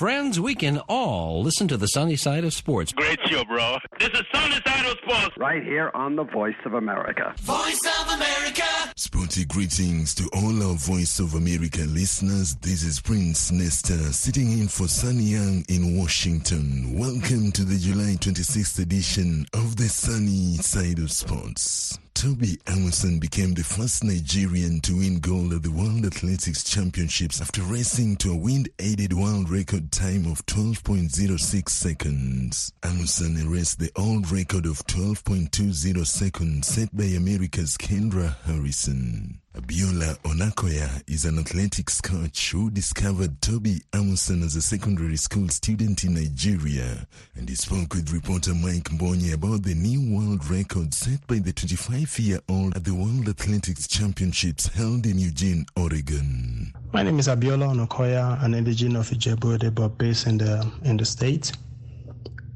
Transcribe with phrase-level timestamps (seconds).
[0.00, 2.90] friends, we can all listen to the sunny side of sports.
[2.90, 3.76] Great show, bro.
[3.98, 5.36] This is Sunny Side of Sports.
[5.36, 7.34] Right here on the Voice of America.
[7.40, 8.64] Voice of America.
[8.96, 12.54] Sporty greetings to all our Voice of America listeners.
[12.62, 16.98] This is Prince Nesta sitting in for Sunny Young in Washington.
[16.98, 21.98] Welcome to the July 26th edition of the Sunny Side of Sports.
[22.20, 27.62] Tobi Amusan became the first Nigerian to win gold at the World Athletics Championships after
[27.62, 32.74] racing to a wind-aided world record time of 12.06 seconds.
[32.82, 39.40] Amusan erased the old record of 12.20 seconds set by America's Kendra Harrison.
[39.52, 46.04] Abiola Onakoya is an athletics coach who discovered Tobi Amusan as a secondary school student
[46.04, 47.04] in Nigeria,
[47.34, 51.52] and he spoke with reporter Mike Mbonye about the new world record set by the
[51.52, 56.72] 25-year-old at the World Athletics Championships held in Eugene, Oregon.
[56.92, 61.04] My name is Abiola Onakoya, an indigene of Ijebu but based in the in the
[61.04, 61.50] state.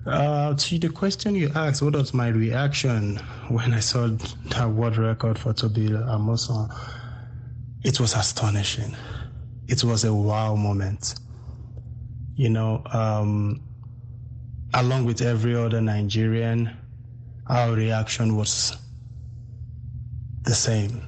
[0.06, 3.16] Uh, to the question you asked, what was my reaction
[3.48, 6.70] when I saw that world record for Tobi Amusan?
[7.84, 8.94] It was astonishing.
[9.66, 11.14] It was a wow moment.
[12.36, 13.62] You know, um,
[14.74, 16.70] along with every other Nigerian,
[17.46, 18.76] our reaction was
[20.42, 21.02] the same.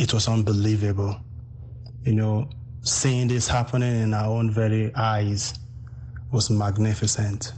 [0.00, 1.20] It was unbelievable.
[2.02, 2.50] You know,
[2.82, 5.54] seeing this happening in our own very eyes
[6.32, 7.52] was magnificent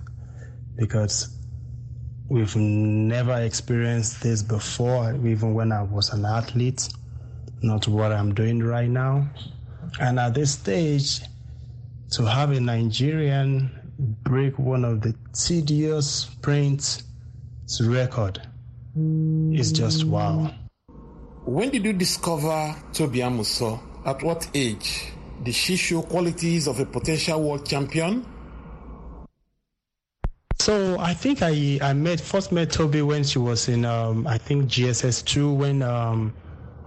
[0.76, 1.36] because
[2.28, 6.88] we've never experienced this before, even when I was an athlete,
[7.62, 9.28] not what I'm doing right now.
[10.00, 11.20] And at this stage,
[12.12, 17.02] to have a Nigerian break one of the tedious sprints
[17.80, 18.40] record
[19.52, 20.52] is just wow.
[21.44, 23.80] When did you discover Tobi Amusan?
[24.04, 25.12] At what age?
[25.42, 28.24] Did she show qualities of a potential world champion?
[30.66, 34.36] So I think I I met first met Tobi when she was in um, I
[34.36, 36.34] think JSS two when um,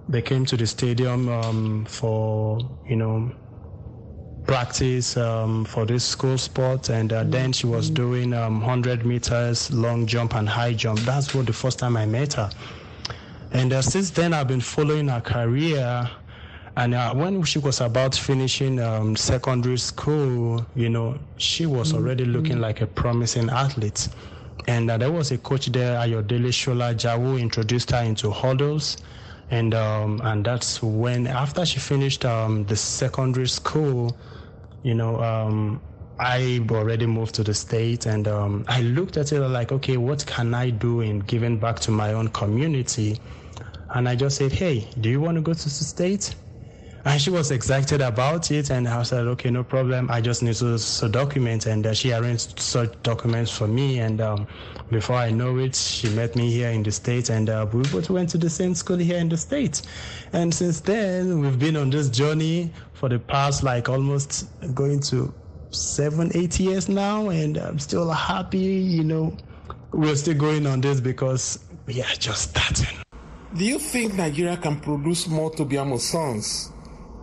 [0.10, 3.32] they came to the stadium um, for you know
[4.44, 10.06] practice um, for this school sport and uh, then she was doing 100 meters long
[10.06, 11.00] jump and high jump.
[11.06, 12.50] That's what the first time I met her.
[13.54, 16.12] And uh, since then I've been following her career
[16.78, 22.26] and uh, when she was about finishing um, secondary school, you know, she was already
[22.26, 24.08] looking like a promising athlete.
[24.68, 28.98] And uh, there was a coach there, Ayodele Shola Jawu, introduced her into hurdles.
[29.52, 34.16] And um, and that's when, after she finished um, the secondary school,
[34.84, 35.82] you know, um,
[36.20, 40.26] I already moved to the state, and um, I looked at it like, okay, what
[40.28, 43.18] can I do in giving back to my own community?
[43.96, 46.36] And I just said, hey, do you want to go to the state?
[47.10, 50.12] And she was excited about it, and I said, okay, no problem.
[50.12, 54.00] I just need to, to document, and uh, she arranged such documents for me.
[54.00, 54.48] And um,
[54.92, 58.12] before I know it, she met me here in the States, and uh, we both
[58.12, 59.82] went to the same school here in the States.
[60.34, 64.46] And since then, we've been on this journey for the past, like, almost
[64.76, 65.34] going to
[65.72, 69.36] seven, eight years now, and I'm still happy, you know,
[69.94, 73.00] we're still going on this because we are just starting.
[73.58, 76.72] Do you think Nigeria can produce more Tobi Amusans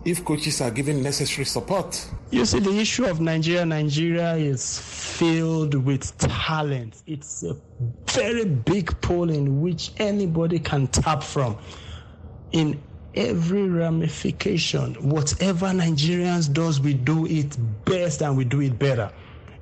[0.07, 2.07] if coaches are given necessary support?
[2.31, 7.03] You see, the issue of Nigeria, Nigeria is filled with talent.
[7.07, 7.57] It's a
[8.07, 11.57] very big pool in which anybody can tap from.
[12.53, 12.81] In
[13.15, 19.11] every ramification, whatever Nigerians does, we do it best and we do it better.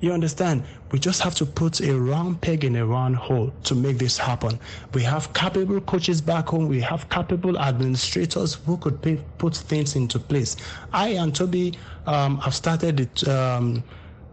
[0.00, 0.64] You understand?
[0.92, 4.18] We just have to put a round peg in a round hole to make this
[4.18, 4.58] happen.
[4.92, 6.68] We have capable coaches back home.
[6.68, 10.56] We have capable administrators who could pay, put things into place.
[10.92, 13.26] I and Tobi um, have started it.
[13.28, 13.82] Um,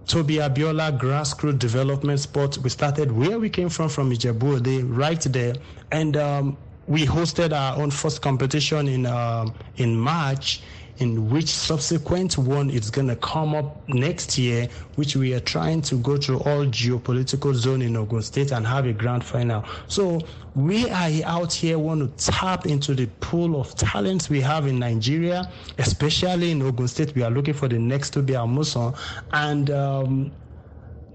[0.05, 2.57] Tobi Abiola Grassroots Development Sport.
[2.57, 5.55] We started where we came from, from Ijebu Ode, right there.
[5.93, 10.61] And um, we hosted our own first competition in, um, in March
[10.99, 15.81] in which subsequent one is going to come up next year, which we are trying
[15.81, 19.63] to go through all geopolitical zone in Ogun State and have a grand final.
[19.87, 20.21] So
[20.55, 24.79] we are out here want to tap into the pool of talents we have in
[24.79, 27.15] Nigeria, especially in Ogun State.
[27.15, 28.97] We are looking for the next to be our Amusan
[29.31, 29.69] and.
[29.71, 30.31] Um,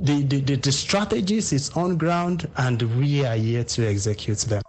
[0.00, 4.62] the, the, the, the strategies is on ground and we are here to execute them.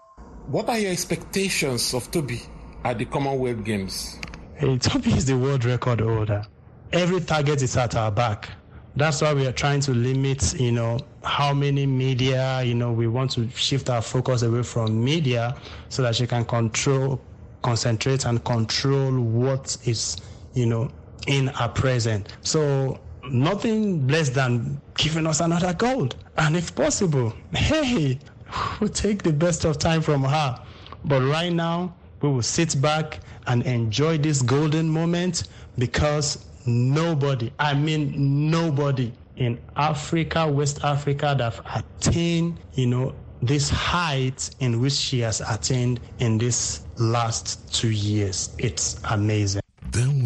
[0.47, 2.41] What are your expectations of Tobi
[2.83, 4.18] at the Commonwealth Games?
[4.59, 6.43] Tobi is the world record holder.
[6.91, 8.49] Every target is at our back.
[8.95, 13.07] That's why we are trying to limit, you know, how many media, you know, we
[13.07, 15.55] want to shift our focus away from media
[15.87, 17.21] so that she can control,
[17.61, 20.17] concentrate and control what is,
[20.53, 20.89] you know,
[21.27, 22.33] in our present.
[22.41, 26.17] So nothing less than giving us another gold.
[26.37, 28.19] And if possible, hey,
[28.81, 30.61] we'll take the best of time from her.
[31.05, 33.19] But right now, we will sit back
[33.49, 35.43] and enjoy this golden moment
[35.77, 43.69] because nobody, I mean nobody in Africa, West Africa that have attained, you know, this
[43.69, 48.53] height in which she has attained in this last two years.
[48.59, 49.61] It's amazing.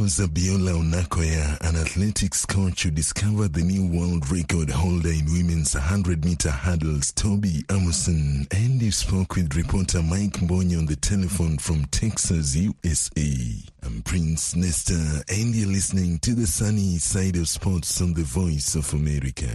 [0.03, 5.31] That was Abiola Onakoya, an athletics coach who discovered the new world record holder in
[5.31, 8.45] women's 100 meter hurdles, Tobi Amusan.
[8.53, 13.72] And he spoke with reporter Mike Mbonyo on the telephone from Texas, USA.
[13.85, 18.75] I'm Prince Nesta, and you're listening to the sunny side of sports on the Voice
[18.75, 19.49] of America.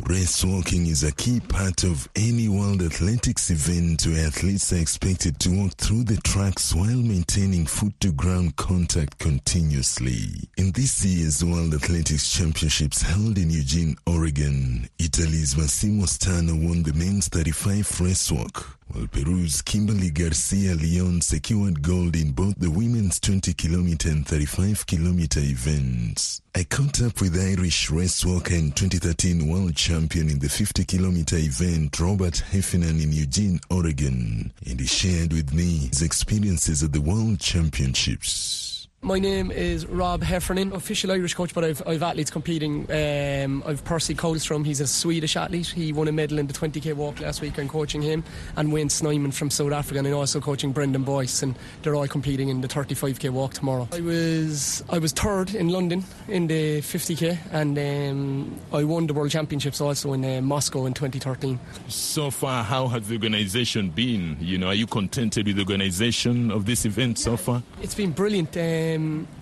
[0.00, 5.38] Race walking is a key part of any World Athletics event where athletes are expected
[5.40, 10.48] to walk through the tracks while maintaining foot to ground contact continuously.
[10.56, 16.94] In this year's World Athletics Championships held in Eugene, Oregon, Italy's Massimo Stano won the
[16.94, 23.18] men's 35 race walk, while Peru's Kimberly Garcia Leon secured gold in both the women's
[23.20, 26.42] 20 kilometer and 35 kilometer events.
[26.54, 31.36] I caught up with Irish race walker and 2013 world champion in the 50 kilometer
[31.36, 37.00] event, Robert Heffernan in Eugene, Oregon, and he shared with me his experiences at the
[37.00, 38.73] World Championships.
[39.04, 42.90] My name is Rob Heffernan, official Irish coach, but I've, I've athletes competing.
[42.90, 45.66] Um, I've Percy Karlström, he's a Swedish athlete.
[45.66, 47.58] He won a medal in the 20k walk last week.
[47.58, 48.24] I'm coaching him.
[48.56, 52.08] And Wayne Snyman from South Africa, and I'm also coaching Brendan Boyce, and they're all
[52.08, 53.86] competing in the 35k walk tomorrow.
[53.92, 59.12] I was I was third in London in the 50k, and um, I won the
[59.12, 61.60] World Championships also in uh, Moscow in 2013.
[61.88, 64.38] So far, how has the organisation been?
[64.40, 67.62] You know, are you contented with the organisation of this event so far?
[67.82, 68.56] It's been brilliant.
[68.56, 68.93] Um,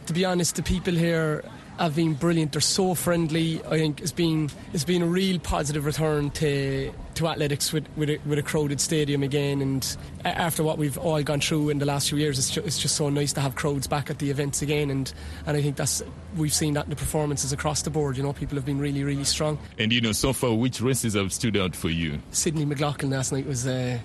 [0.06, 1.44] to be honest, the people here
[1.78, 2.52] have been brilliant.
[2.52, 3.60] They're so friendly.
[3.64, 8.10] I think it's been it's been a real positive return to to athletics with with
[8.10, 9.60] a, with a crowded stadium again.
[9.60, 12.78] And after what we've all gone through in the last few years, it's just, it's
[12.78, 14.90] just so nice to have crowds back at the events again.
[14.90, 15.12] And
[15.46, 16.02] and I think that's
[16.36, 18.16] we've seen that in the performances across the board.
[18.16, 19.58] You know, people have been really really strong.
[19.78, 22.20] And you know, so far, which races have stood out for you?
[22.30, 23.66] Sydney McLaughlin last night was.
[23.66, 23.98] Uh,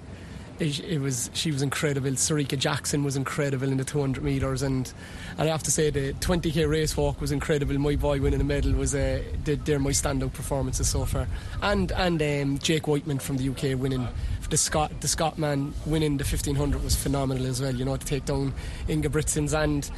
[0.60, 2.10] it, it, was she was incredible.
[2.12, 4.92] Shericka Jackson was incredible in the 200 meters, and
[5.38, 7.78] and I have to say the 20k race walk was incredible.
[7.78, 11.28] My boy winning a medal was uh, they're my standout performances so far,
[11.62, 14.08] and and um, Jake Wightman from the UK winning
[14.50, 17.76] the Scot the Scot man winning the 1500 was phenomenal as well.
[17.76, 18.54] You know to take down
[18.88, 19.90] Ingebrigtsens and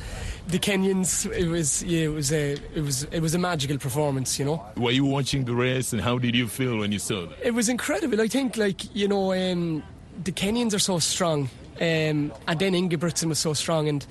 [0.47, 1.31] the Kenyans.
[1.31, 4.39] It was yeah, it was a it was it was a magical performance.
[4.39, 4.65] You know.
[4.77, 7.29] Were you watching the race, and how did you feel when you saw it?
[7.43, 8.21] It was incredible.
[8.21, 9.33] I think like you know.
[9.33, 9.83] Um,
[10.23, 11.49] the Kenyans are so strong,
[11.79, 14.05] um, and then Ingebrigtsen was so strong, and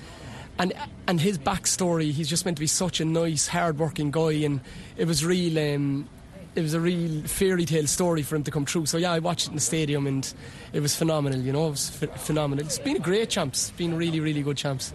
[0.57, 0.73] and
[1.07, 4.61] and his backstory, he's just meant to be such a nice, hard-working guy, and
[4.97, 5.57] it was real.
[5.57, 6.09] Um,
[6.55, 8.85] it was a real fairy tale story for him to come true.
[8.85, 10.31] So yeah, I watched it in the stadium, and
[10.73, 11.39] it was phenomenal.
[11.39, 12.65] You know, it was ph- phenomenal.
[12.65, 13.69] It's been a great champs.
[13.69, 14.91] It's been really, really good champs.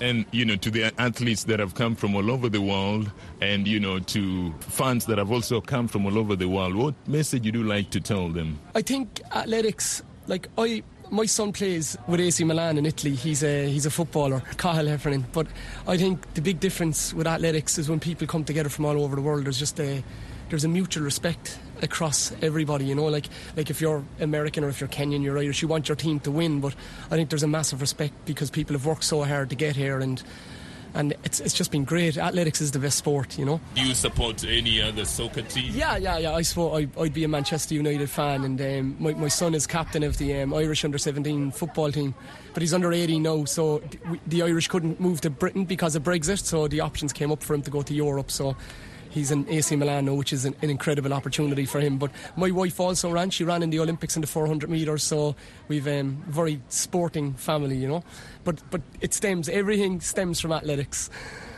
[0.00, 3.10] And you know, to the athletes that have come from all over the world,
[3.40, 6.94] and you know, to fans that have also come from all over the world, what
[7.08, 8.58] message would you like to tell them?
[8.74, 13.14] I think athletics like I my son plays with AC Milan in Italy.
[13.14, 15.26] He's a he's a footballer, Cathal Heffernan.
[15.32, 15.46] But
[15.86, 19.16] I think the big difference with athletics is when people come together from all over
[19.16, 19.44] the world.
[19.44, 20.02] There's just a
[20.48, 22.84] there's a mutual respect across everybody.
[22.84, 25.62] You know, like like if you're American or if you're Kenyan, you're Irish.
[25.62, 26.74] You want your team to win, but
[27.10, 29.98] I think there's a massive respect because people have worked so hard to get here
[30.00, 30.22] and
[30.94, 32.16] and it's it's just been great.
[32.16, 33.60] Athletics is the best sport, you know.
[33.74, 35.72] Do you support any other soccer team?
[35.74, 36.34] Yeah, yeah, yeah.
[36.34, 39.66] I suppose I, would be a Manchester United fan, and um, my my son is
[39.66, 42.14] captain of the um, Irish under seventeen football team,
[42.54, 43.44] but he's under eighteen now.
[43.44, 43.82] So
[44.26, 47.54] the Irish couldn't move to Britain because of Brexit, so the options came up for
[47.54, 48.30] him to go to Europe.
[48.30, 48.56] So
[49.10, 51.98] he's in AC Milan which is an, an, incredible opportunity for him.
[51.98, 53.30] But my wife also ran.
[53.30, 55.34] She ran in the Olympics in the 400 metres, so
[55.68, 58.04] we've a um, very sporting family, you know.
[58.44, 59.48] But but it stems.
[59.48, 61.10] Everything stems from athletics.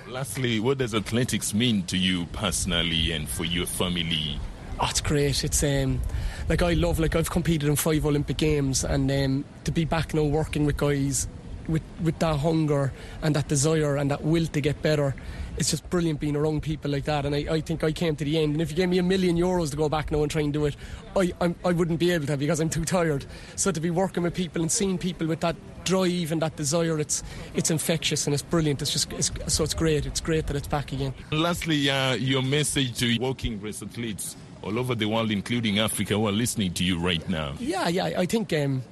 [0.08, 4.38] Lastly, what does athletics mean to you personally and for your family?
[4.80, 5.44] Oh, it's great.
[5.44, 6.00] It's um,
[6.48, 6.98] like I love.
[6.98, 10.76] Like I've competed in five Olympic games, and um, to be back now working with
[10.76, 11.28] guys
[11.68, 12.92] with with that hunger
[13.22, 15.14] and that desire and that will to get better
[15.56, 17.26] it's just brilliant being around people like that.
[17.26, 18.52] And I, I think I came to the end.
[18.52, 20.52] And if you gave me a million euros to go back now and try and
[20.52, 20.76] do it,
[21.16, 23.24] I, I'm, I would not be able to because I'm too tired.
[23.56, 26.98] So to be working with people and seeing people with that drive and that desire,
[26.98, 27.22] it's
[27.54, 28.82] it's infectious and it's brilliant.
[28.82, 30.06] It's just it's, so it's great.
[30.06, 31.14] It's great that it's back again.
[31.30, 36.14] And Lastly, uh, your message to walking race athletes all over the world, including Africa,
[36.14, 37.54] who are listening to you right now.
[37.58, 38.04] Yeah, yeah.
[38.16, 38.82] I think um,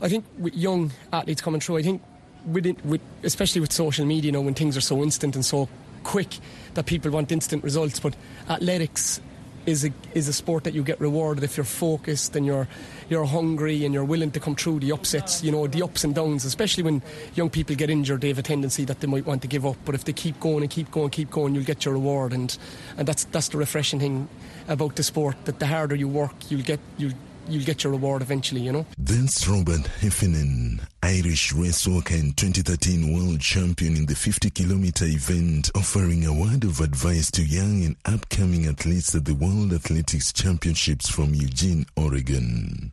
[0.00, 2.02] I think with young athletes coming through, I think
[2.46, 5.68] with, with especially with social media, you know, when things are so instant and so
[6.02, 6.38] quick
[6.74, 8.00] that people want instant results.
[8.00, 8.14] But
[8.48, 9.20] uh, athletics
[9.66, 12.66] is a is a sport that you get rewarded if you're focused and you're
[13.08, 16.14] you're hungry and you're willing to come through the upsets, you know, the ups and
[16.14, 16.44] downs.
[16.44, 17.02] Especially when
[17.34, 19.76] young people get injured, they have a tendency that they might want to give up.
[19.84, 22.32] But if they keep going and keep going, keep going, you'll get your reward.
[22.32, 22.56] And
[22.96, 24.28] and that's that's the refreshing thing
[24.68, 25.36] about the sport.
[25.44, 27.14] That the harder you work, you'll get you'll
[27.48, 28.86] you'll get your reward eventually, you know.
[28.98, 35.70] That's Robert Heffernan, Irish race walker and 2013 world champion in the 50 kilometer event,
[35.74, 41.08] offering a word of advice to young and upcoming athletes at the World Athletics Championships
[41.08, 42.92] from Eugene, Oregon.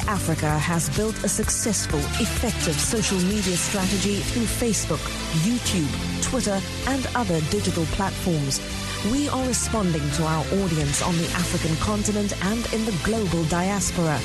[0.00, 5.00] Africa has built a successful, effective social media strategy through Facebook,
[5.42, 5.90] YouTube,
[6.22, 8.60] Twitter, and other digital platforms.
[9.10, 14.18] We are responding to our audience on the African continent and in the global diaspora.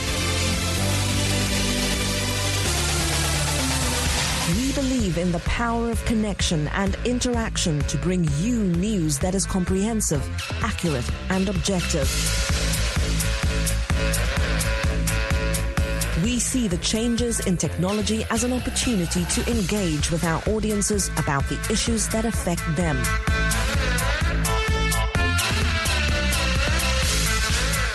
[4.55, 9.45] We believe in the power of connection and interaction to bring you news that is
[9.45, 10.23] comprehensive,
[10.63, 12.56] accurate, and objective.
[16.37, 21.49] We see the changes in technology as an opportunity to engage with our audiences about
[21.49, 22.95] the issues that affect them.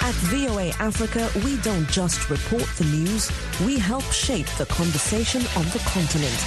[0.02, 3.30] At VOA Africa, we don't just report the news,
[3.64, 6.40] we help shape the conversation on the continent.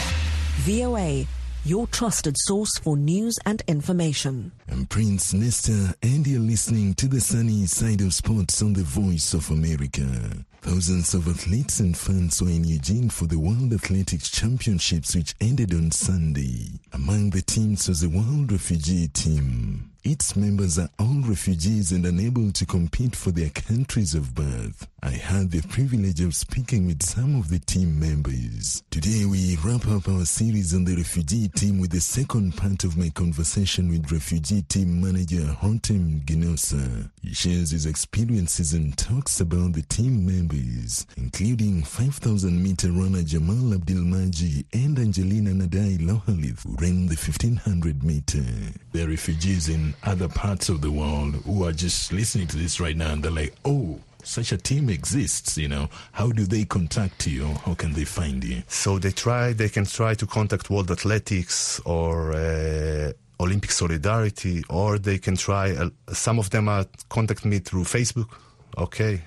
[0.68, 1.26] VOA,
[1.64, 4.52] your trusted source for news and information.
[4.70, 9.34] I'm Prince Nesta, and you're listening to the sunny side of sports on the Voice
[9.34, 10.46] of America.
[10.66, 15.76] Thousands of athletes and fans were in Eugene for the World Athletics Championships, which ended
[15.76, 16.80] on Sunday.
[16.92, 19.92] Among the teams was the World Refugee Team.
[20.06, 24.88] Its members are all refugees and unable to compete for their countries of birth.
[25.02, 28.84] I had the privilege of speaking with some of the team members.
[28.92, 32.98] Today we wrap up our series on the refugee team with the second part of
[32.98, 37.10] my conversation with refugee team manager Rotem Genosar.
[37.24, 43.76] He shares his experiences and talks about the team members, including 5,000 meter runner Jamal
[43.76, 48.44] Abdelmaji and Angelina Nadai Lohalith, who ran the 1500 meter.
[48.92, 52.96] They're refugees in other parts of the world who are just listening to this right
[52.96, 55.90] now and they're like, oh, such a team exists, you know.
[56.12, 57.46] How do they contact you?
[57.66, 58.64] How can they find you?
[58.68, 64.98] So they try, they can try to contact World Athletics or uh, Olympic Solidarity, or
[64.98, 68.30] they can try, uh, some of them are contact me through Facebook.
[68.78, 69.22] Okay,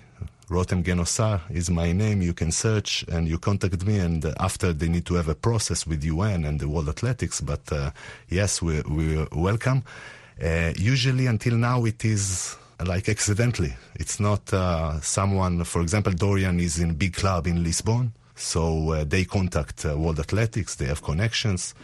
[0.48, 2.22] Rotem Genosar is my name.
[2.22, 3.98] You can search and you contact me.
[3.98, 7.40] And after they need to have a process with UN and the World Athletics.
[7.40, 7.90] But uh,
[8.28, 9.84] yes, we, we welcome.
[10.42, 13.74] Uh, usually until now it is like accidentally.
[13.96, 18.12] It's not uh, someone, for example, Dorian is in big club in Lisbon.
[18.36, 20.76] So uh, they contact uh, World Athletics.
[20.76, 21.74] They have connections.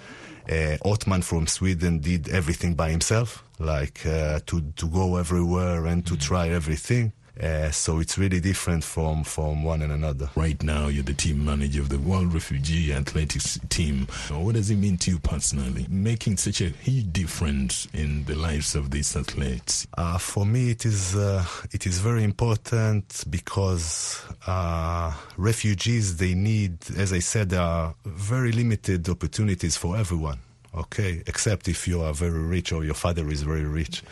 [0.49, 6.07] Uh, Otman from Sweden did everything by himself, like uh, to to go everywhere and
[6.07, 7.13] to try everything.
[7.41, 10.31] Uh, so it's really different from from one and another.
[10.37, 14.07] Right now, you're the team manager of the World Refugee Athletics team.
[14.31, 18.77] What does it mean to you personally, making such a huge difference in the lives
[18.77, 19.87] of these athletes?
[19.99, 26.79] Uh, for me, it is uh, it is very important because uh, refugees they need,
[26.97, 30.39] as I said, there are very limited opportunities for everyone.
[30.77, 34.03] Okay, except if you are very rich or your father is very rich.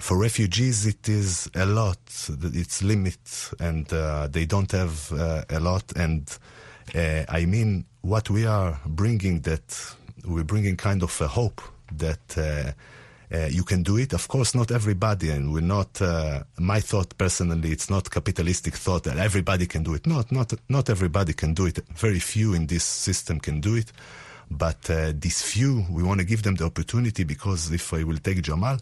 [0.00, 1.98] For refugees, it is a lot.
[2.42, 5.84] It's limit, and uh, they don't have uh, a lot.
[5.94, 6.26] And
[6.94, 11.60] uh, I mean, what we are bringing that we're bringing kind of a hope
[11.92, 12.72] that uh,
[13.32, 14.12] uh, you can do it.
[14.12, 16.00] Of course, not everybody, and we're not.
[16.00, 20.06] Uh, my thought personally, it's not capitalistic thought that everybody can do it.
[20.06, 21.78] Not, not, not everybody can do it.
[21.94, 23.92] Very few in this system can do it.
[24.50, 28.18] But uh, these few, we want to give them the opportunity because if I will
[28.18, 28.78] take Jamal,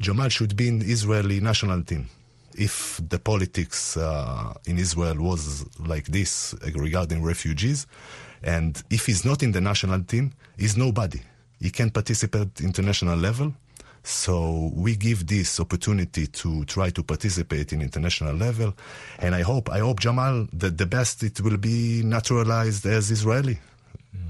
[0.00, 2.08] Jamal should be in Israeli national team.
[2.54, 7.86] If the politics uh, in Israel was like this regarding refugees,
[8.42, 11.20] and if he's not in the national team, he's nobody.
[11.60, 13.54] He can participate international level.
[14.02, 18.74] So we give this opportunity to try to participate in international level,
[19.20, 23.60] and I hope I hope Jamal that the best it will be naturalized as Israeli.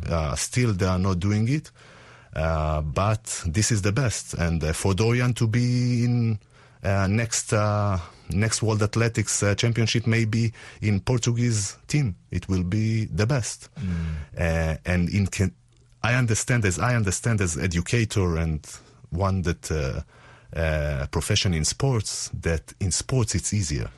[0.08, 1.70] Uh, still, they are not doing it,
[2.34, 4.34] uh, but this is the best.
[4.34, 6.38] And uh, for Dorian to be in
[6.82, 7.98] uh, next uh,
[8.30, 13.68] next World Athletics uh, Championship, maybe in Portuguese team, it will be the best.
[13.76, 14.78] Mm.
[14.84, 15.52] and in can,
[16.02, 18.66] I understand as I understand as educator and
[19.10, 20.04] one that
[21.10, 23.90] profession in sports that in sports it's easier.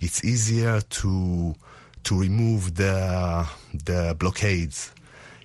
[0.00, 1.54] It's easier to
[2.02, 3.46] to remove the
[3.84, 4.92] the blockades.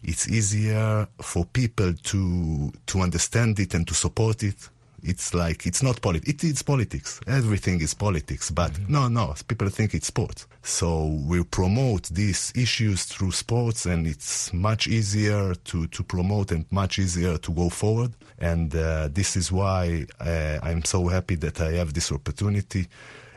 [0.08, 4.70] It's easier for people to to understand it and to support it.
[5.02, 6.30] It's like it's not politics.
[6.30, 7.20] It is politics.
[7.28, 8.52] Everything is politics.
[8.52, 8.94] But mm-hmm.
[8.94, 9.34] no, no.
[9.48, 10.46] People think it's sports.
[10.62, 16.66] So we promote these issues through sports, and it's much easier to to promote and
[16.72, 18.14] much easier to go forward.
[18.38, 22.88] And uh, this is why uh, I'm so happy that I have this opportunity.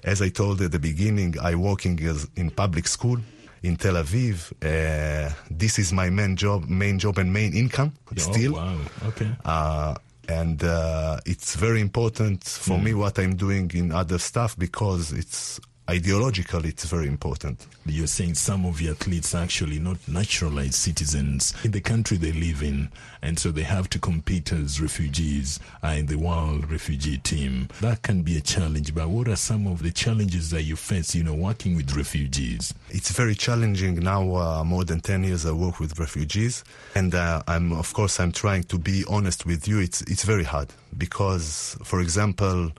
[0.04, 3.18] As I told at the beginning, I working as in public school
[3.62, 4.52] in Tel Aviv.
[4.62, 7.92] Uh, this is my main job, main job and main income.
[8.10, 9.30] Oh, still, wow, okay.
[9.44, 9.94] Uh,
[10.28, 12.84] and uh, it's very important for mm.
[12.84, 17.66] me what I'm doing in other stuff because it's ideologically it's very important.
[17.86, 22.32] You're saying some of the athletes are actually not naturalized citizens in the country they
[22.32, 22.90] live in,
[23.22, 27.68] and so they have to compete as refugees uh, in the world refugee team.
[27.80, 31.14] That can be a challenge, but what are some of the challenges that you face,
[31.14, 32.74] you know, working with refugees?
[32.90, 34.18] It's very challenging now.
[34.34, 36.64] Uh, more than 10 years I work with refugees,
[36.94, 39.78] and uh, I'm, of course, I'm trying to be honest with you.
[39.78, 40.68] It's, it's very hard
[40.98, 42.72] because, for example,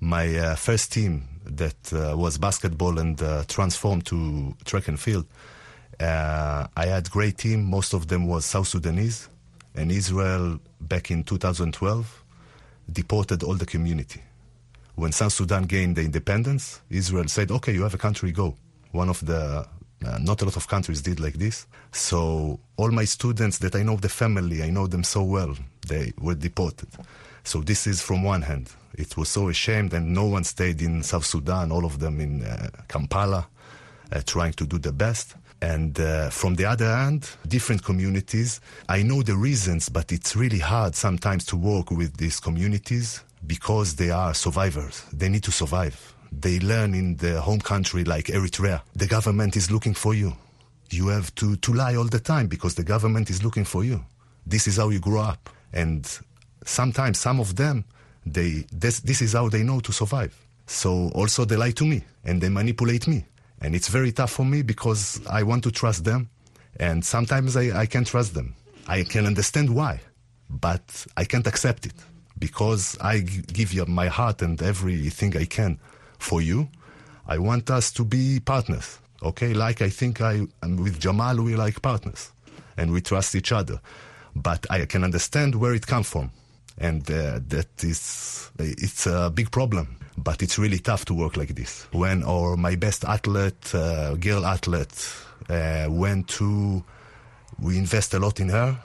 [0.00, 5.26] my uh, first team that uh, was basketball and uh, transformed to track and field.
[5.98, 7.64] Uh, I had great team.
[7.64, 9.28] Most of them was South Sudanese,
[9.74, 12.24] and Israel back in 2012
[12.92, 14.20] deported all the community.
[14.94, 18.56] When South Sudan gained the independence, Israel said, "Okay, you have a country, go."
[18.92, 19.66] One of the
[20.04, 21.66] uh, not a lot of countries did like this.
[21.92, 25.56] So all my students that I know the family, I know them so well,
[25.88, 26.88] they were deported.
[27.46, 28.70] So this is from one hand.
[28.94, 32.44] It was so ashamed, and no one stayed in South Sudan, all of them in
[32.44, 33.46] uh, Kampala,
[34.10, 35.36] uh, trying to do the best.
[35.62, 38.60] And uh, from the other hand, different communities.
[38.88, 43.94] I know the reasons, but it's really hard sometimes to work with these communities because
[43.94, 45.04] they are survivors.
[45.12, 46.14] They need to survive.
[46.32, 48.82] They learn in their home country, like Eritrea.
[48.96, 50.32] The government is looking for you.
[50.90, 54.04] You have to, to lie all the time because the government is looking for you.
[54.44, 55.48] This is how you grow up.
[55.72, 56.06] And
[56.66, 57.84] sometimes some of them,
[58.26, 60.36] they this, this is how they know to survive.
[60.66, 63.24] So also they lie to me and they manipulate me.
[63.60, 66.28] And it's very tough for me because I want to trust them.
[66.78, 68.54] And sometimes I, I can't trust them.
[68.86, 70.00] I can understand why,
[70.50, 71.94] but I can't accept it
[72.38, 75.78] because I give you my heart and everything I can
[76.18, 76.68] for you.
[77.26, 78.98] I want us to be partners.
[79.22, 82.30] Okay, like I think I am with Jamal we like partners
[82.76, 83.80] and we trust each other.
[84.34, 86.30] But I can understand where it comes from
[86.78, 91.54] and uh, that is it's a big problem but it's really tough to work like
[91.54, 91.86] this.
[91.92, 95.08] When our my best athlete uh, girl athlete
[95.48, 96.82] uh, went to
[97.60, 98.78] we invest a lot in her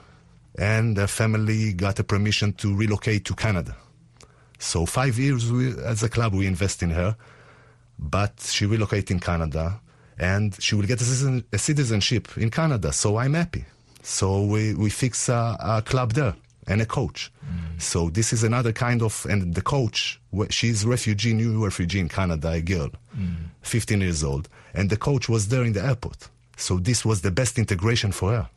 [0.58, 3.76] and the family got a permission to relocate to canada.
[4.58, 7.16] So five years we, as a club we invest in her
[7.98, 9.80] but she relocate in canada
[10.18, 12.92] and she will get a, citizen, a citizenship in canada.
[12.92, 13.64] So i'm happy.
[14.02, 16.34] So we, we fix a, a club there
[16.66, 17.32] and a coach.
[17.44, 17.80] Mm.
[17.80, 20.20] So this is another kind of, and the coach,
[20.50, 23.34] she's refugee, new refugee in Canada, a girl, mm.
[23.62, 26.28] 15 years old, and the coach was there in the airport.
[26.56, 28.48] So this was the best integration for her.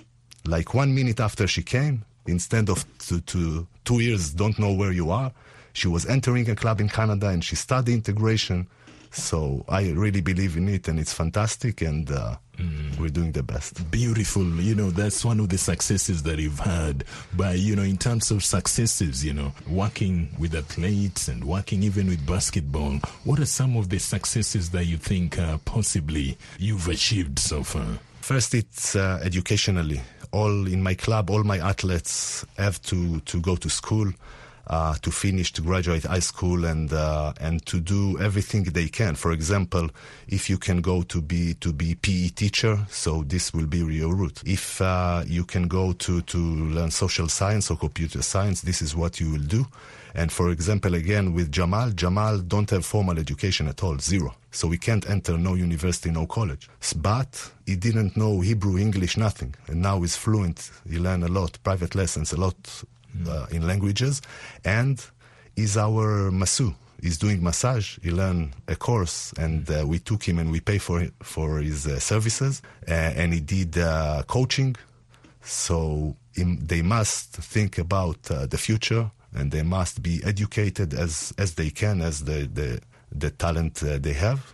[0.46, 4.92] Like one minute after she came, instead of to, to two years, don't know where
[4.92, 5.32] you are,
[5.74, 8.68] she was entering a club in Canada and she studied integration.
[9.16, 13.00] So I really believe in it, and it's fantastic, and uh, mm.
[13.00, 13.90] we're doing the best.
[13.90, 14.44] Beautiful.
[14.44, 17.06] You know, that's one of the successes that you've had.
[17.36, 22.08] But, you know, in terms of successes, you know, working with athletes and working even
[22.08, 27.40] with basketball, what are some of the successes that you think uh, possibly you've achieved
[27.40, 27.88] so far?
[28.20, 30.02] First, it's uh, educationally.
[30.32, 34.12] All in my club, all my athletes have to, to go to school
[34.68, 39.16] uh, to finish, to graduate high school, and uh, and to do everything they can.
[39.16, 39.90] For example,
[40.28, 44.16] if you can go to be to be PE teacher, so this will be your
[44.16, 44.42] route.
[44.46, 48.96] If uh, you can go to to learn social science or computer science, this is
[48.96, 49.66] what you will do.
[50.16, 54.34] And for example, again with Jamal, Jamal don't have formal education at all, zero.
[54.50, 56.70] So he can't enter no university, no college.
[56.96, 59.54] But he didn't know Hebrew, English, nothing.
[59.68, 60.72] And now he's fluent.
[60.90, 62.56] He learned a lot, private lessons, a lot
[63.28, 64.22] uh, in languages,
[64.64, 65.04] and
[65.56, 66.74] is our masseur.
[67.02, 68.00] He's doing massage.
[68.02, 71.86] He learned a course, and uh, we took him and we pay for for his
[71.86, 72.62] uh, services.
[72.88, 74.76] and he did uh, coaching.
[75.42, 81.34] So in, they must think about uh, the future, and they must be educated as
[81.38, 82.82] as they can, as the the
[83.20, 84.54] the talent uh, they have.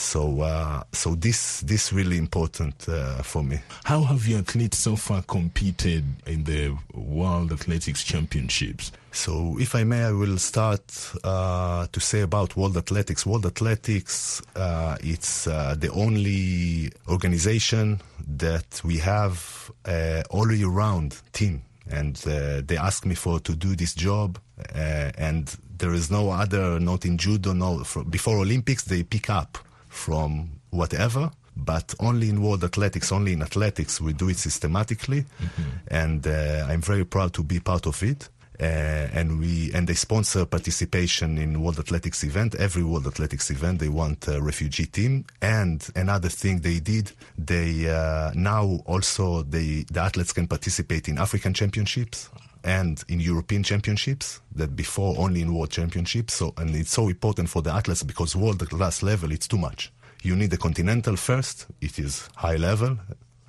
[0.00, 3.60] So, uh, so this this really important uh, for me.
[3.84, 8.92] How have your athletes so far competed in the World Athletics Championships?
[9.12, 10.80] So, if I may, I will start
[11.22, 13.26] uh, to say about World Athletics.
[13.26, 21.20] World Athletics, uh, it's uh, the only organization that we have uh, all year round
[21.32, 24.38] team, and uh, they asked me for to do this job,
[24.74, 27.82] uh, and there is no other, not in judo, no.
[27.84, 33.42] For, before Olympics, they pick up from whatever but only in world athletics, only in
[33.42, 35.62] athletics, we do it systematically, mm-hmm.
[35.88, 38.28] and uh, I'm very proud to be part of it.
[38.58, 42.54] Uh, and we and they sponsor participation in World Athletics event.
[42.56, 45.24] Every World Athletics event, they want a refugee team.
[45.40, 51.16] And another thing they did, they uh, now also they the athletes can participate in
[51.16, 52.28] African championships
[52.64, 56.34] and in European championships that before only in world championships.
[56.34, 59.92] So, and it's so important for the athletes because world class level, it's too much.
[60.22, 61.66] You need the continental first.
[61.80, 62.98] It is high level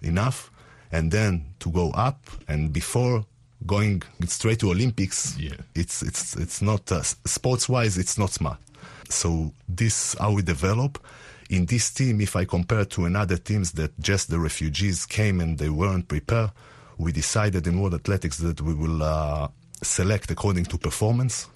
[0.02, 0.52] enough.
[0.92, 3.26] And then to go up and before
[3.66, 5.56] going straight to Olympics, yeah.
[5.76, 8.58] it's, it's, it's not, uh, sports wise, it's not smart.
[9.10, 11.04] So this how we develop.
[11.50, 15.58] In this team, if I compare to another teams that just the refugees came and
[15.58, 16.52] they weren't prepared,
[17.02, 19.48] we decided in World Athletics that we will uh,
[19.82, 21.48] select according to performance.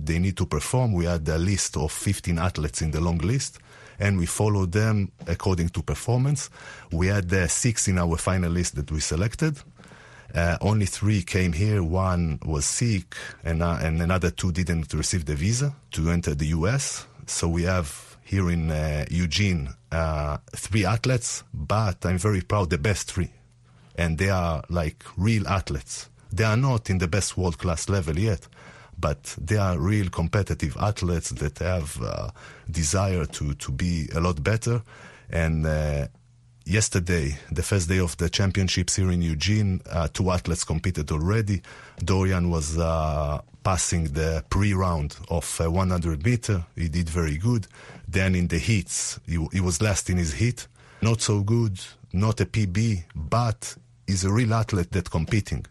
[0.00, 0.94] They need to perform.
[0.94, 3.58] We had a list of 15 athletes in the long list,
[3.98, 6.48] and we followed them according to performance.
[6.90, 9.58] We had uh, six in our final list that we selected.
[10.34, 11.82] Uh, only three came here.
[11.82, 13.14] One was sick,
[13.44, 17.06] and, uh, and another two didn't receive the visa to enter the US.
[17.26, 22.78] So we have here in uh, Eugene uh, three athletes, but I'm very proud the
[22.78, 23.30] best three
[23.96, 26.08] and they are like real athletes.
[26.32, 28.48] They are not in the best world class level yet,
[28.98, 32.30] but they are real competitive athletes that have uh,
[32.70, 34.82] desire to, to be a lot better.
[35.30, 36.08] And uh,
[36.64, 41.62] yesterday, the first day of the championships here in Eugene, uh, two athletes competed already.
[41.98, 46.64] Dorian was uh, passing the pre-round of 100 meter.
[46.76, 47.66] He did very good.
[48.08, 50.66] Then in the heats, he, he was last in his heat.
[51.00, 51.80] Not so good,
[52.12, 55.66] not a PB, but is a real athlete that competing.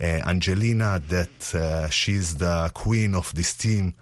[0.00, 3.94] Uh, Angelina, that uh, she's the queen of this team.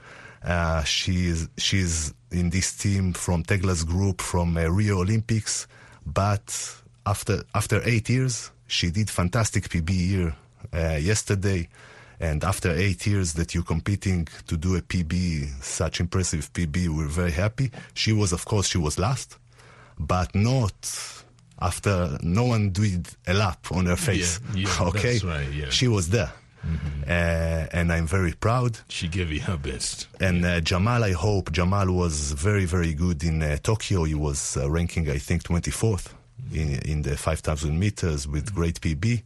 [0.42, 5.66] Uh, she's she's in this team from Tegla's group from uh, Rio Olympics,
[6.06, 6.74] but
[7.06, 10.34] after after eight years, she did fantastic PB year
[10.72, 11.68] uh, yesterday,
[12.18, 17.06] and after eight years that you're competing to do a PB, such impressive PB, we're
[17.06, 17.70] very happy.
[17.94, 19.36] She was, of course, she was last,
[19.98, 21.21] but not
[21.62, 24.40] after no one did a lap on her face.
[24.54, 25.70] Yeah, yeah, okay, right, yeah.
[25.70, 26.32] she was there.
[26.66, 27.02] Mm-hmm.
[27.08, 28.78] Uh, and I'm very proud.
[28.88, 30.06] She gave you her best.
[30.20, 34.04] And uh, Jamal, I hope Jamal was very, very good in uh, Tokyo.
[34.04, 36.12] He was uh, ranking, I think, 24th
[36.52, 38.54] in in the 5,000 meters with mm-hmm.
[38.54, 39.22] great PB,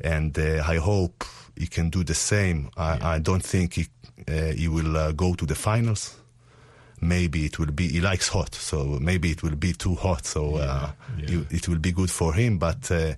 [0.00, 1.24] and uh, I hope
[1.56, 2.70] he can do the same.
[2.76, 3.14] I.
[3.16, 3.86] I don't think he
[4.28, 6.16] uh, he will go to the finals
[7.04, 10.56] maybe it will be he likes hot so maybe it will be too hot so
[10.56, 11.38] uh, yeah, yeah.
[11.38, 13.14] It, it, will be good for him but uh,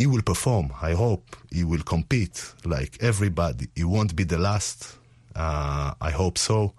[0.00, 0.72] he will perform.
[0.80, 3.68] I hope he will compete like everybody.
[3.74, 4.96] He won't be the last
[5.36, 6.72] uh, i hope so.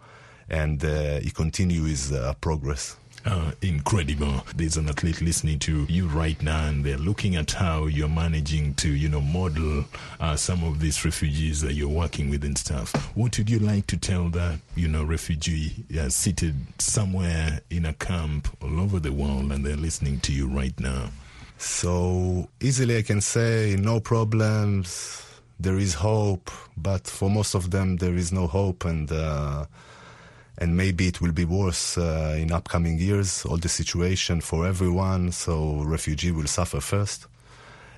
[0.49, 4.45] And uh, he continue his uh, progress uh, incredible.
[4.55, 8.73] There's an athlete listening to you right now, and they're looking at how you're managing
[8.75, 9.85] to, you know, model
[10.19, 12.93] uh, some of these refugees that you're working with and stuff.
[13.15, 17.93] What would you like to tell that, you know, refugee uh, seated somewhere in a
[17.93, 21.09] camp all over the world, and they're listening to you right now?
[21.57, 25.23] So easily, I can say no problems.
[25.59, 29.65] There is hope, but for most of them, there is no hope, and uh,
[30.61, 33.43] and maybe it will be worse uh, in upcoming years.
[33.45, 37.25] All the situation for everyone, so refugee will suffer first.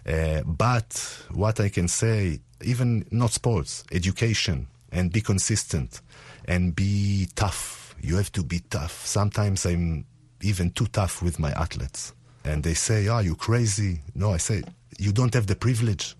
[0.07, 5.99] Uh, but what I can say, even not sports, education, and be consistent,
[6.45, 7.95] and be tough.
[8.01, 9.05] You have to be tough.
[9.05, 10.05] Sometimes I'm
[10.41, 12.13] even too tough with my athletes,
[12.45, 14.63] and they say, "Are oh, you crazy?" No, I say,
[14.97, 16.15] "You don't have the privilege."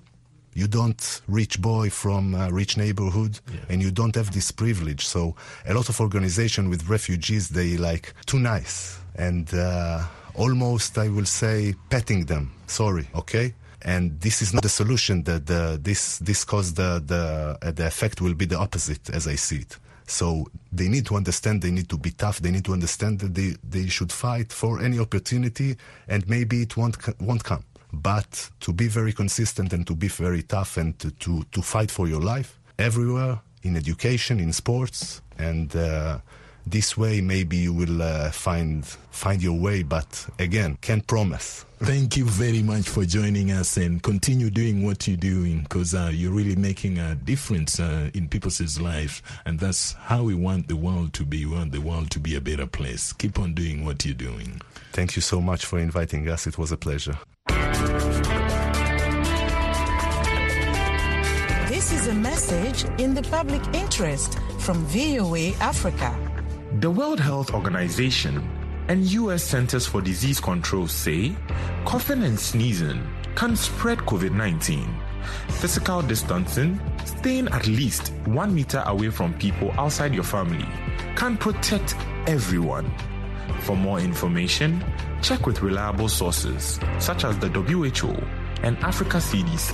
[0.56, 3.60] You don't rich boy from a rich neighborhood yeah.
[3.70, 5.06] and you don't have this privilege.
[5.06, 5.36] So
[5.66, 10.04] a lot of organization with refugees they like too nice and uh,
[10.36, 12.52] almost i will say petting them.
[12.68, 13.54] Sorry okay?
[13.86, 15.24] And this is not the solution.
[15.24, 19.28] That the, this this cause the the uh, the effect will be the opposite as
[19.28, 19.78] i see it.
[20.08, 23.34] So they need to understand they need to be tough they need to understand that
[23.34, 25.76] they they should fight for any opportunity
[26.08, 27.64] and maybe it won't won't come
[27.94, 31.92] but to be very consistent and to be very tough and to, to, to fight
[31.92, 36.18] for your life everywhere in education, in sports, and uh,
[36.66, 42.16] this way maybe you will uh, find find your way but again can't promise Thank
[42.16, 46.32] you very much for joining us and continue doing what you're doing because uh, you're
[46.32, 49.22] really making a difference uh, in people's lives.
[49.46, 51.46] And that's how we want the world to be.
[51.46, 53.12] We want the world to be a better place.
[53.12, 54.62] Keep on doing what you're doing.
[54.94, 56.48] Thank you so much for inviting us.
[56.48, 57.18] It was a pleasure.
[61.68, 66.18] This is a message in the public interest from VOA Africa.
[66.80, 68.50] The World Health Organization
[68.88, 69.44] and U.S.
[69.44, 71.36] Centers for Disease Control say
[71.86, 74.90] coughing and sneezing can spread COVID 19.
[75.50, 80.66] Physical distancing, staying at least one meter away from people outside your family,
[81.16, 82.92] can protect everyone.
[83.60, 84.84] For more information,
[85.24, 88.14] check with reliable sources such as the WHO
[88.62, 89.74] and Africa CDC.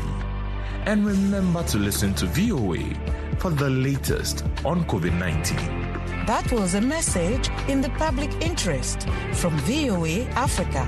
[0.85, 2.79] And remember to listen to VOA
[3.39, 5.57] for the latest on COVID 19.
[6.27, 10.87] That was a message in the public interest from VOA Africa.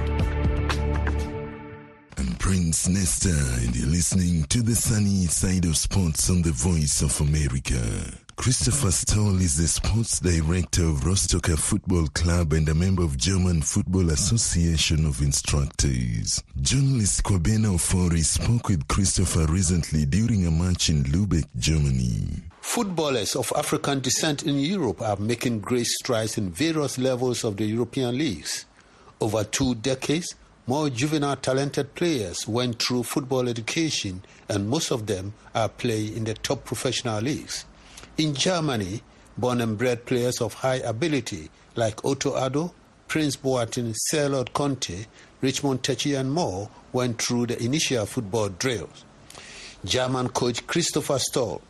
[2.17, 7.01] I'm Prince Nesta, and you're listening to the sunny side of sports on the Voice
[7.01, 7.81] of America.
[8.41, 13.61] Christopher Stoll is the sports director of Rostocker Football Club and a member of German
[13.61, 16.41] Football Association of Instructors.
[16.59, 22.41] Journalist Kwabena Ofori spoke with Christopher recently during a match in Lubeck, Germany.
[22.61, 27.65] Footballers of African descent in Europe are making great strides in various levels of the
[27.65, 28.65] European leagues.
[29.19, 30.33] Over two decades,
[30.65, 36.23] more juvenile talented players went through football education, and most of them are playing in
[36.23, 37.65] the top professional leagues.
[38.17, 39.01] In Germany,
[39.37, 42.73] born and bred players of high ability like Otto Addo,
[43.07, 45.05] Prince Boateng, Serlot Conte,
[45.41, 49.05] Richmond Tecci, and more went through the initial football drills.
[49.85, 51.61] German coach Christopher Stoll,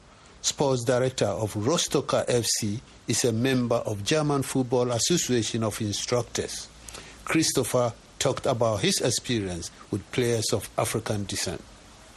[0.42, 6.68] sports director of Rostocker FC, is a member of German Football Association of Instructors.
[7.24, 11.62] Christopher talked about his experience with players of African descent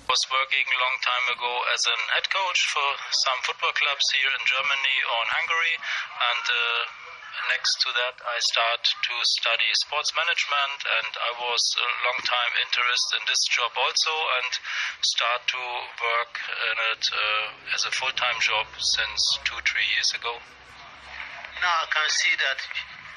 [0.09, 2.89] was working a long time ago as an head coach for
[3.25, 6.83] some football clubs here in Germany or in Hungary, and uh,
[7.49, 12.53] next to that I start to study sports management, and I was a long time
[12.69, 14.51] interested in this job also, and
[15.01, 15.63] start to
[15.97, 20.37] work in it uh, as a full-time job since two, three years ago.
[21.65, 22.61] Now I can see that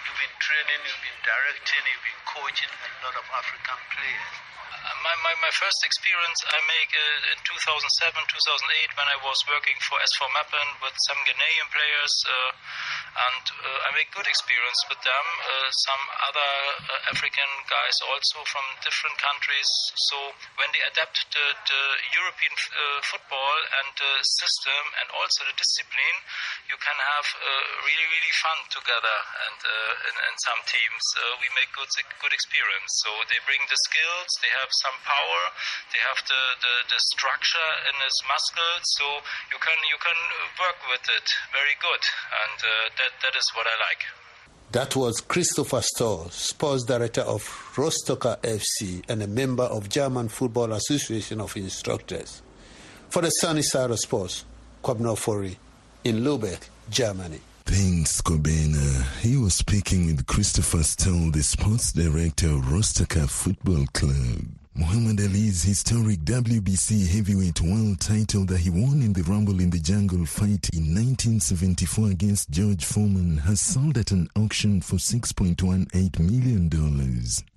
[0.08, 4.57] you've been training, you've been directing, you've been coaching a lot of African players
[5.04, 9.78] my, my, my first experience I make uh, in 2007, 2008 when I was working
[9.86, 12.52] for SV Meppen with some Ghanaian players uh,
[13.18, 15.26] and uh, I make good experience with them.
[15.42, 16.52] Uh, some other
[16.86, 19.70] uh, African guys also from different countries.
[20.12, 20.18] So
[20.62, 22.54] when they adapt the, the European
[23.10, 26.18] football and the system and also the discipline,
[26.70, 27.28] you can have
[27.86, 29.18] really, really fun together
[29.50, 29.60] and
[30.08, 31.04] in, in, some teams
[31.42, 31.90] we make good,
[32.22, 32.92] good experience.
[33.02, 35.42] So they bring the skills, they have some power.
[35.92, 39.06] They have the, the, the structure in his muscles, so
[39.50, 40.20] you can you can
[40.60, 42.04] work with it very good,
[42.46, 44.04] and uh, that that is what I like.
[44.72, 47.42] That was Christopher Stoll, sports director of
[47.76, 52.42] Rostocker FC and a member of German Football Association of Instructors.
[53.10, 54.44] For the sunny side of sports,
[54.84, 55.56] Kwabena Ofori
[56.04, 57.40] in Lubeck, Germany.
[57.66, 59.20] Thanks, Kwabena.
[59.20, 64.48] He was speaking with Christopher Stoll, the sports director of Rostocker Football Club.
[64.80, 69.80] Muhammad Ali's historic WBC heavyweight world title that he won in the Rumble in the
[69.80, 76.70] Jungle fight in 1974 against George Foreman has sold at an auction for $6.18 million.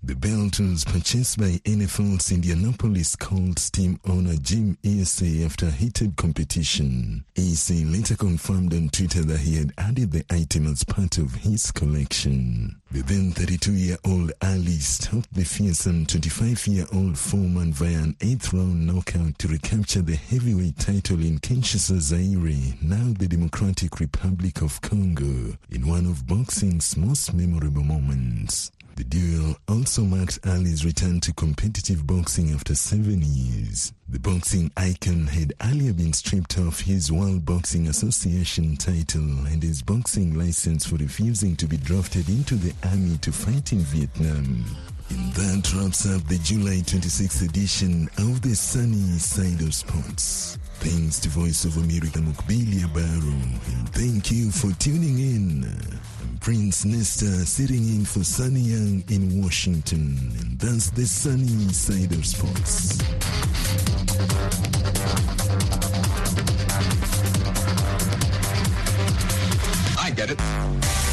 [0.02, 7.26] The belt was purchased by NFL's Indianapolis Colts team owner Jim Irsay after heated competition.
[7.34, 11.70] Irsay later confirmed on Twitter that he had added the item as part of his
[11.70, 12.79] collection.
[12.92, 18.16] The then 32 year old Ali stopped the fearsome 25 year old Foreman via an
[18.20, 24.60] eighth round knockout to recapture the heavyweight title in Kinshasa, Zaire, now the Democratic Republic
[24.60, 28.72] of Congo, in one of boxing's most memorable moments.
[28.96, 33.92] The duel also marks Ali's return to competitive boxing after seven years.
[34.08, 39.82] The boxing icon had earlier been stripped of his World Boxing Association title and his
[39.82, 44.64] boxing license for refusing to be drafted into the army to fight in Vietnam.
[45.10, 50.58] And that wraps up the July 26th edition of the Sunny Side of Sports.
[50.80, 53.40] Thanks to Voice of America Mukbilia Barrow,
[53.76, 55.66] and thank you for tuning in.
[56.40, 62.26] Prince Nesta sitting in for Sunny Young in Washington, and that's the Sunny Side of
[62.26, 62.98] Sports.
[69.98, 71.09] I get it.